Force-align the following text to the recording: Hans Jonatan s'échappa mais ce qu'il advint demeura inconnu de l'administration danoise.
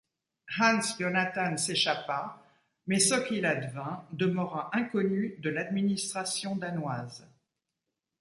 Hans 0.59 0.95
Jonatan 0.99 1.57
s'échappa 1.57 2.41
mais 2.87 2.97
ce 2.97 3.13
qu'il 3.27 3.45
advint 3.45 4.03
demeura 4.11 4.71
inconnu 4.75 5.35
de 5.43 5.51
l'administration 5.51 6.55
danoise. 6.55 7.29